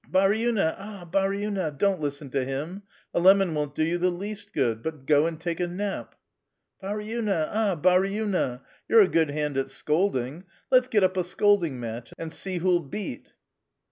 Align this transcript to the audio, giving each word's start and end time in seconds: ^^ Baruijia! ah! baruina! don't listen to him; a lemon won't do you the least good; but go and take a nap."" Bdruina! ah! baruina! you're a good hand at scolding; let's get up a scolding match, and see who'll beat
^^ 0.09 0.11
Baruijia! 0.11 0.75
ah! 0.79 1.05
baruina! 1.05 1.77
don't 1.77 2.01
listen 2.01 2.31
to 2.31 2.43
him; 2.43 2.81
a 3.13 3.19
lemon 3.19 3.53
won't 3.53 3.75
do 3.75 3.83
you 3.83 3.99
the 3.99 4.09
least 4.09 4.51
good; 4.51 4.81
but 4.81 5.05
go 5.05 5.27
and 5.27 5.39
take 5.39 5.59
a 5.59 5.67
nap."" 5.67 6.15
Bdruina! 6.83 7.47
ah! 7.51 7.75
baruina! 7.75 8.61
you're 8.89 9.01
a 9.01 9.07
good 9.07 9.29
hand 9.29 9.57
at 9.57 9.69
scolding; 9.69 10.43
let's 10.71 10.87
get 10.87 11.03
up 11.03 11.17
a 11.17 11.23
scolding 11.23 11.79
match, 11.79 12.13
and 12.17 12.33
see 12.33 12.57
who'll 12.57 12.79
beat 12.79 13.27